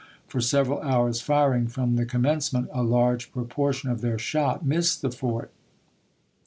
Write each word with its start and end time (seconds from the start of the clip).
For 0.25 0.41
several 0.41 0.81
hours' 0.81 1.21
firing 1.21 1.67
from 1.67 1.95
the 1.95 2.07
commencement, 2.07 2.69
a 2.73 2.81
large 2.81 3.31
proportion 3.31 3.91
of 3.91 4.01
their 4.01 4.17
shot 4.17 4.65
missed 4.65 5.03
the 5.03 5.11
fort. 5.11 5.51